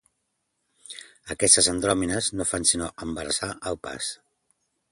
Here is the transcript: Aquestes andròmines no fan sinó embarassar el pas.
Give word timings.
Aquestes 1.35 1.69
andròmines 1.75 2.29
no 2.39 2.47
fan 2.53 2.67
sinó 2.71 2.87
embarassar 3.07 3.51
el 3.73 3.81
pas. 3.87 4.09